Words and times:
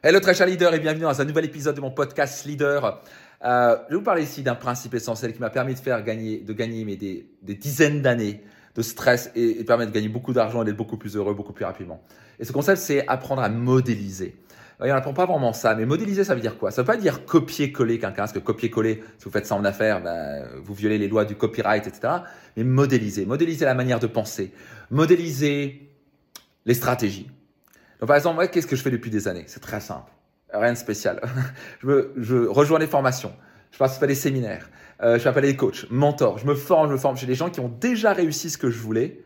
Hello 0.00 0.20
très 0.20 0.32
cher 0.32 0.46
leader 0.46 0.72
et 0.74 0.78
bienvenue 0.78 1.02
dans 1.02 1.20
un 1.20 1.24
nouvel 1.24 1.46
épisode 1.46 1.74
de 1.74 1.80
mon 1.80 1.90
podcast 1.90 2.44
Leader. 2.44 3.02
Euh, 3.44 3.76
je 3.88 3.90
vais 3.90 3.96
vous 3.96 4.04
parler 4.04 4.22
ici 4.22 4.44
d'un 4.44 4.54
principe 4.54 4.94
essentiel 4.94 5.32
qui 5.32 5.40
m'a 5.40 5.50
permis 5.50 5.74
de 5.74 5.80
faire 5.80 6.04
gagner, 6.04 6.38
de 6.38 6.52
gagner 6.52 6.84
mais 6.84 6.94
des, 6.94 7.26
dizaines 7.42 8.00
d'années 8.00 8.44
de 8.76 8.82
stress 8.82 9.32
et, 9.34 9.58
et 9.58 9.64
permettre 9.64 9.90
de 9.90 9.94
gagner 9.96 10.08
beaucoup 10.08 10.32
d'argent 10.32 10.62
et 10.62 10.66
d'être 10.66 10.76
beaucoup 10.76 10.98
plus 10.98 11.16
heureux 11.16 11.34
beaucoup 11.34 11.52
plus 11.52 11.64
rapidement. 11.64 12.00
Et 12.38 12.44
ce 12.44 12.52
concept, 12.52 12.78
c'est 12.78 13.08
apprendre 13.08 13.42
à 13.42 13.48
modéliser. 13.48 14.36
on 14.78 14.86
n'apprend 14.86 15.14
pas 15.14 15.26
vraiment 15.26 15.52
ça, 15.52 15.74
mais 15.74 15.84
modéliser, 15.84 16.22
ça 16.22 16.36
veut 16.36 16.40
dire 16.40 16.58
quoi? 16.58 16.70
Ça 16.70 16.82
veut 16.82 16.86
pas 16.86 16.96
dire 16.96 17.24
copier-coller 17.24 17.98
quelqu'un, 17.98 18.12
parce 18.18 18.32
que 18.32 18.38
copier-coller, 18.38 19.02
si 19.18 19.24
vous 19.24 19.32
faites 19.32 19.46
ça 19.46 19.56
en 19.56 19.64
affaires, 19.64 20.00
ben, 20.00 20.46
vous 20.62 20.74
violez 20.74 20.98
les 20.98 21.08
lois 21.08 21.24
du 21.24 21.34
copyright, 21.34 21.88
etc. 21.88 22.18
Mais 22.56 22.62
modéliser, 22.62 23.26
modéliser 23.26 23.64
la 23.64 23.74
manière 23.74 23.98
de 23.98 24.06
penser, 24.06 24.52
modéliser 24.92 25.90
les 26.66 26.74
stratégies. 26.74 27.28
Par 28.06 28.16
exemple, 28.16 28.36
moi, 28.36 28.46
qu'est-ce 28.46 28.66
que 28.66 28.76
je 28.76 28.82
fais 28.82 28.90
depuis 28.90 29.10
des 29.10 29.28
années? 29.28 29.44
C'est 29.46 29.60
très 29.60 29.80
simple, 29.80 30.10
rien 30.52 30.72
de 30.72 30.78
spécial. 30.78 31.20
je, 31.82 32.46
rejoins 32.46 32.78
les 32.78 32.86
formations, 32.86 33.32
je 33.72 33.78
passe 33.78 33.98
par 33.98 34.08
des 34.08 34.14
séminaires, 34.14 34.70
euh, 35.02 35.18
je 35.18 35.28
à 35.28 35.40
des 35.40 35.56
coachs, 35.56 35.86
mentors, 35.90 36.38
je 36.38 36.46
me 36.46 36.54
forme, 36.54 36.88
je 36.88 36.92
me 36.92 36.98
forme 36.98 37.16
chez 37.16 37.26
des 37.26 37.34
gens 37.34 37.50
qui 37.50 37.60
ont 37.60 37.68
déjà 37.68 38.12
réussi 38.12 38.50
ce 38.50 38.58
que 38.58 38.70
je 38.70 38.78
voulais 38.78 39.22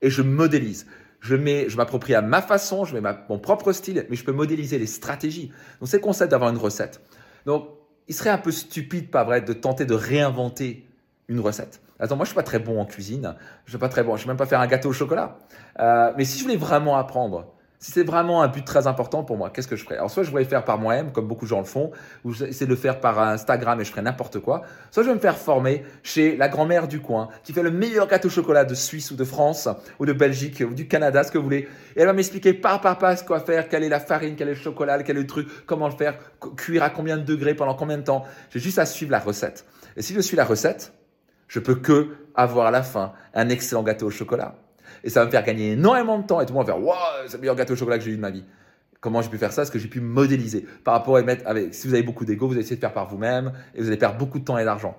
et 0.00 0.10
je 0.10 0.22
modélise. 0.22 0.86
Je 1.20 1.76
m'approprie 1.76 2.16
à 2.16 2.22
ma 2.22 2.42
façon, 2.42 2.84
je 2.84 2.98
mets 2.98 3.14
mon 3.28 3.38
propre 3.38 3.72
style, 3.72 4.04
mais 4.10 4.16
je 4.16 4.24
peux 4.24 4.32
modéliser 4.32 4.76
les 4.80 4.88
stratégies. 4.88 5.52
Donc, 5.78 5.88
c'est 5.88 5.98
le 5.98 6.02
concept 6.02 6.32
d'avoir 6.32 6.50
une 6.50 6.56
recette. 6.56 7.00
Donc, 7.46 7.68
il 8.08 8.14
serait 8.14 8.30
un 8.30 8.38
peu 8.38 8.50
stupide, 8.50 9.08
pas 9.08 9.22
vrai, 9.22 9.40
de 9.40 9.52
tenter 9.52 9.84
de 9.84 9.94
réinventer 9.94 10.84
une 11.28 11.38
recette. 11.38 11.80
Attends, 11.98 12.16
moi 12.16 12.24
je 12.24 12.30
suis 12.30 12.34
pas 12.34 12.42
très 12.42 12.58
bon 12.58 12.80
en 12.80 12.84
cuisine, 12.84 13.36
je 13.64 13.70
suis 13.70 13.78
pas 13.78 13.88
très 13.88 14.02
bon, 14.02 14.16
je 14.16 14.22
sais 14.22 14.28
même 14.28 14.36
pas 14.36 14.46
faire 14.46 14.60
un 14.60 14.66
gâteau 14.66 14.88
au 14.88 14.92
chocolat. 14.92 15.38
Euh, 15.78 16.12
mais 16.16 16.24
si 16.24 16.38
je 16.38 16.42
voulais 16.42 16.56
vraiment 16.56 16.96
apprendre, 16.96 17.54
c'est 17.90 18.04
vraiment 18.04 18.42
un 18.42 18.48
but 18.48 18.64
très 18.64 18.86
important 18.86 19.24
pour 19.24 19.36
moi, 19.36 19.50
qu'est-ce 19.50 19.66
que 19.66 19.74
je 19.74 19.84
ferais? 19.84 19.96
Alors, 19.96 20.10
soit 20.10 20.22
je 20.22 20.30
voulais 20.30 20.44
faire 20.44 20.64
par 20.64 20.78
moi-même, 20.78 21.10
comme 21.10 21.26
beaucoup 21.26 21.46
de 21.46 21.50
gens 21.50 21.58
le 21.58 21.64
font, 21.64 21.90
ou 22.24 22.32
j'essaie 22.32 22.64
de 22.64 22.70
le 22.70 22.76
faire 22.76 23.00
par 23.00 23.18
Instagram 23.18 23.80
et 23.80 23.84
je 23.84 23.90
ferais 23.90 24.02
n'importe 24.02 24.38
quoi. 24.38 24.62
Soit 24.92 25.02
je 25.02 25.08
vais 25.08 25.14
me 25.14 25.20
faire 25.20 25.36
former 25.36 25.84
chez 26.04 26.36
la 26.36 26.48
grand-mère 26.48 26.86
du 26.86 27.00
coin, 27.00 27.28
qui 27.42 27.52
fait 27.52 27.62
le 27.62 27.72
meilleur 27.72 28.06
gâteau 28.06 28.28
au 28.28 28.30
chocolat 28.30 28.64
de 28.64 28.74
Suisse 28.74 29.10
ou 29.10 29.16
de 29.16 29.24
France, 29.24 29.68
ou 29.98 30.06
de 30.06 30.12
Belgique, 30.12 30.62
ou 30.64 30.74
du 30.74 30.86
Canada, 30.86 31.24
ce 31.24 31.32
que 31.32 31.38
vous 31.38 31.44
voulez. 31.44 31.68
Et 31.96 32.00
elle 32.00 32.06
va 32.06 32.12
m'expliquer 32.12 32.54
pas 32.54 32.78
par 32.78 32.98
pas 32.98 33.16
ce 33.16 33.24
quoi 33.24 33.40
faire, 33.40 33.68
quelle 33.68 33.82
est 33.82 33.88
la 33.88 34.00
farine, 34.00 34.36
quel 34.36 34.48
est 34.48 34.54
le 34.54 34.60
chocolat, 34.60 35.02
quel 35.02 35.16
est 35.16 35.20
le 35.20 35.26
truc, 35.26 35.48
comment 35.66 35.88
le 35.88 35.94
faire, 35.96 36.18
cuire 36.56 36.84
à 36.84 36.90
combien 36.90 37.16
de 37.16 37.24
degrés, 37.24 37.54
pendant 37.54 37.74
combien 37.74 37.98
de 37.98 38.04
temps. 38.04 38.24
J'ai 38.50 38.60
juste 38.60 38.78
à 38.78 38.86
suivre 38.86 39.10
la 39.10 39.18
recette. 39.18 39.66
Et 39.96 40.02
si 40.02 40.14
je 40.14 40.20
suis 40.20 40.36
la 40.36 40.44
recette, 40.44 40.92
je 41.48 41.58
peux 41.58 41.74
que 41.74 42.10
avoir 42.36 42.66
à 42.66 42.70
la 42.70 42.82
fin 42.82 43.12
un 43.34 43.48
excellent 43.48 43.82
gâteau 43.82 44.06
au 44.06 44.10
chocolat 44.10 44.54
et 45.04 45.10
ça 45.10 45.20
va 45.20 45.26
me 45.26 45.30
faire 45.30 45.44
gagner 45.44 45.72
énormément 45.72 46.18
de 46.18 46.26
temps 46.26 46.40
et 46.40 46.46
tout 46.46 46.52
le 46.52 46.58
monde 46.58 46.66
va 46.66 46.74
faire 46.74 46.82
waouh, 46.82 46.96
c'est 47.26 47.34
le 47.34 47.40
meilleur 47.40 47.56
gâteau 47.56 47.74
au 47.74 47.76
chocolat 47.76 47.98
que 47.98 48.04
j'ai 48.04 48.12
eu 48.12 48.16
de 48.16 48.20
ma 48.20 48.30
vie. 48.30 48.44
Comment 49.00 49.20
j'ai 49.20 49.30
pu 49.30 49.38
faire 49.38 49.52
ça? 49.52 49.62
Parce 49.62 49.70
que 49.70 49.80
j'ai 49.80 49.88
pu 49.88 50.00
modéliser 50.00 50.64
par 50.84 50.94
rapport 50.94 51.16
à 51.16 51.22
mettre 51.22 51.44
avec. 51.46 51.74
Si 51.74 51.88
vous 51.88 51.94
avez 51.94 52.04
beaucoup 52.04 52.24
d'ego, 52.24 52.46
vous 52.46 52.52
allez 52.52 52.60
essayer 52.60 52.76
de 52.76 52.80
faire 52.80 52.92
par 52.92 53.08
vous-même 53.08 53.52
et 53.74 53.80
vous 53.80 53.88
allez 53.88 53.96
perdre 53.96 54.16
beaucoup 54.16 54.38
de 54.38 54.44
temps 54.44 54.58
et 54.58 54.64
d'argent. 54.64 54.96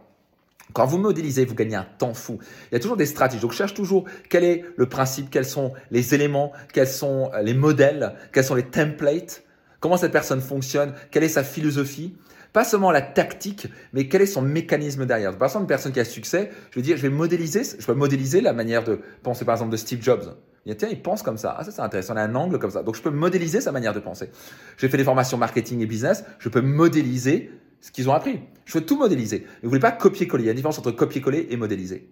Quand 0.73 0.85
vous 0.85 0.97
modélisez, 0.97 1.45
vous 1.45 1.55
gagnez 1.55 1.75
un 1.75 1.87
temps 1.97 2.13
fou. 2.13 2.39
Il 2.71 2.73
y 2.73 2.77
a 2.77 2.79
toujours 2.79 2.97
des 2.97 3.05
stratégies. 3.05 3.41
Donc, 3.41 3.51
je 3.51 3.57
cherche 3.57 3.73
toujours 3.73 4.05
quel 4.29 4.43
est 4.43 4.65
le 4.75 4.87
principe, 4.87 5.29
quels 5.29 5.45
sont 5.45 5.73
les 5.91 6.15
éléments, 6.15 6.51
quels 6.73 6.87
sont 6.87 7.31
euh, 7.33 7.41
les 7.41 7.53
modèles, 7.53 8.15
quels 8.31 8.43
sont 8.43 8.55
les 8.55 8.63
templates, 8.63 9.43
comment 9.83 9.97
cette 9.97 10.13
personne 10.13 10.39
fonctionne, 10.39 10.93
quelle 11.11 11.25
est 11.25 11.27
sa 11.27 11.43
philosophie 11.43 12.15
pas 12.53 12.63
seulement 12.63 12.91
la 12.91 13.01
tactique, 13.01 13.67
mais 13.93 14.07
quel 14.07 14.21
est 14.21 14.27
son 14.27 14.43
mécanisme 14.43 15.07
derrière. 15.07 15.35
Par 15.35 15.47
exemple, 15.47 15.63
une 15.63 15.67
personne 15.67 15.91
qui 15.91 15.99
a 15.99 16.05
succès, 16.05 16.51
je 16.69 16.75
veux 16.77 16.83
dire, 16.83 16.97
je 16.97 17.01
vais 17.01 17.09
modéliser, 17.09 17.63
je 17.79 17.85
vais 17.87 17.95
modéliser 17.95 18.41
la 18.41 18.53
manière 18.53 18.83
de 18.83 18.99
penser, 19.23 19.43
par 19.43 19.55
exemple, 19.55 19.71
de 19.71 19.77
Steve 19.77 20.03
Jobs. 20.03 20.35
Il 20.67 20.77
tiens, 20.77 20.87
il 20.91 21.01
pense 21.01 21.23
comme 21.23 21.39
ça. 21.39 21.55
Ah, 21.57 21.63
ça, 21.63 21.71
c'est 21.71 21.81
intéressant. 21.81 22.13
On 22.13 22.17
a 22.17 22.21
un 22.21 22.35
angle 22.35 22.59
comme 22.59 22.69
ça. 22.69 22.83
Donc, 22.83 22.95
je 22.95 23.01
peux 23.01 23.09
modéliser 23.09 23.59
sa 23.59 23.71
manière 23.71 23.91
de 23.91 23.99
penser. 23.99 24.29
J'ai 24.77 24.87
fait 24.87 24.97
des 24.97 25.03
formations 25.03 25.39
marketing 25.39 25.81
et 25.81 25.87
business. 25.87 26.23
Je 26.37 26.47
peux 26.47 26.61
modéliser 26.61 27.49
ce 27.81 27.91
qu'ils 27.91 28.07
ont 28.07 28.13
appris. 28.13 28.39
Je 28.65 28.73
peux 28.73 28.85
tout 28.85 28.99
modéliser. 28.99 29.47
Vous 29.63 29.69
voulez 29.69 29.81
pas 29.81 29.91
copier-coller. 29.91 30.43
Il 30.43 30.45
y 30.45 30.49
a 30.49 30.51
une 30.51 30.57
différence 30.57 30.77
entre 30.77 30.91
copier-coller 30.91 31.47
et 31.49 31.57
modéliser. 31.57 32.07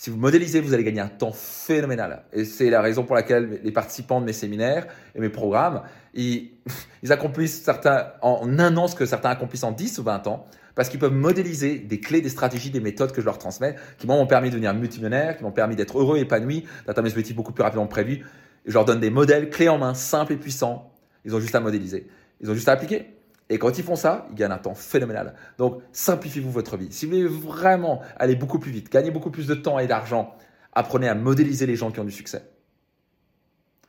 Si 0.00 0.08
vous 0.08 0.16
modélisez, 0.16 0.62
vous 0.62 0.72
allez 0.72 0.82
gagner 0.82 1.02
un 1.02 1.08
temps 1.08 1.30
phénoménal. 1.30 2.22
Et 2.32 2.46
c'est 2.46 2.70
la 2.70 2.80
raison 2.80 3.04
pour 3.04 3.14
laquelle 3.14 3.60
les 3.62 3.70
participants 3.70 4.18
de 4.18 4.24
mes 4.24 4.32
séminaires 4.32 4.86
et 5.14 5.20
mes 5.20 5.28
programmes, 5.28 5.82
ils, 6.14 6.52
accomplissent 7.10 7.62
certains, 7.62 8.06
en 8.22 8.58
un 8.58 8.78
an 8.78 8.88
ce 8.88 8.96
que 8.96 9.04
certains 9.04 9.28
accomplissent 9.28 9.62
en 9.62 9.72
10 9.72 9.98
ou 9.98 10.04
20 10.04 10.26
ans, 10.26 10.46
parce 10.74 10.88
qu'ils 10.88 11.00
peuvent 11.00 11.12
modéliser 11.12 11.78
des 11.78 12.00
clés, 12.00 12.22
des 12.22 12.30
stratégies, 12.30 12.70
des 12.70 12.80
méthodes 12.80 13.12
que 13.12 13.20
je 13.20 13.26
leur 13.26 13.36
transmets, 13.36 13.76
qui 13.98 14.06
m'ont 14.06 14.26
permis 14.26 14.48
de 14.48 14.54
devenir 14.54 14.72
multimillionnaire, 14.72 15.36
qui 15.36 15.44
m'ont 15.44 15.52
permis 15.52 15.76
d'être 15.76 15.98
heureux, 15.98 16.16
épanoui, 16.16 16.64
d'atteindre 16.86 17.04
mes 17.04 17.10
objectifs 17.10 17.36
beaucoup 17.36 17.52
plus 17.52 17.62
rapidement 17.62 17.84
que 17.84 17.90
prévu. 17.90 18.24
je 18.64 18.72
leur 18.72 18.86
donne 18.86 19.00
des 19.00 19.10
modèles 19.10 19.50
clés 19.50 19.68
en 19.68 19.76
main, 19.76 19.92
simples 19.92 20.32
et 20.32 20.36
puissants. 20.36 20.94
Ils 21.26 21.36
ont 21.36 21.40
juste 21.40 21.54
à 21.54 21.60
modéliser. 21.60 22.08
Ils 22.40 22.50
ont 22.50 22.54
juste 22.54 22.70
à 22.70 22.72
appliquer. 22.72 23.19
Et 23.50 23.58
quand 23.58 23.76
ils 23.78 23.84
font 23.84 23.96
ça, 23.96 24.26
ils 24.30 24.36
gagnent 24.36 24.52
un 24.52 24.58
temps 24.58 24.74
phénoménal. 24.74 25.34
Donc, 25.58 25.82
simplifiez-vous 25.92 26.52
votre 26.52 26.76
vie. 26.76 26.92
Si 26.92 27.04
vous 27.04 27.12
voulez 27.12 27.26
vraiment 27.26 28.00
aller 28.16 28.36
beaucoup 28.36 28.60
plus 28.60 28.70
vite, 28.70 28.90
gagner 28.90 29.10
beaucoup 29.10 29.30
plus 29.30 29.48
de 29.48 29.54
temps 29.54 29.80
et 29.80 29.88
d'argent, 29.88 30.34
apprenez 30.72 31.08
à 31.08 31.16
modéliser 31.16 31.66
les 31.66 31.74
gens 31.74 31.90
qui 31.90 31.98
ont 31.98 32.04
du 32.04 32.12
succès. 32.12 32.48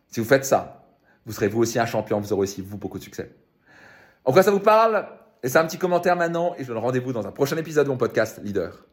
Si 0.07 0.19
vous 0.19 0.25
faites 0.25 0.45
ça, 0.45 0.87
vous 1.27 1.31
serez 1.31 1.47
vous 1.47 1.61
aussi 1.61 1.77
un 1.77 1.85
champion, 1.85 2.19
vous 2.19 2.33
aurez 2.33 2.41
aussi 2.41 2.63
beaucoup 2.63 2.97
de 2.97 3.03
succès. 3.03 3.35
En 4.25 4.33
quoi 4.33 4.41
ça 4.41 4.51
vous 4.51 4.59
parle? 4.59 5.07
Laissez 5.43 5.57
un 5.57 5.65
petit 5.65 5.77
commentaire 5.77 6.15
maintenant 6.15 6.55
et 6.55 6.63
je 6.63 6.67
vous 6.67 6.73
donne 6.73 6.83
rendez-vous 6.83 7.13
dans 7.13 7.27
un 7.27 7.31
prochain 7.31 7.57
épisode 7.57 7.85
de 7.85 7.91
mon 7.91 7.97
podcast 7.97 8.41
Leader. 8.43 8.90